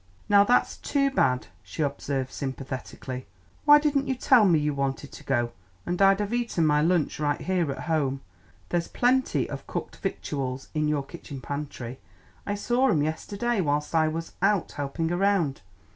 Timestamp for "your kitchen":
10.87-11.39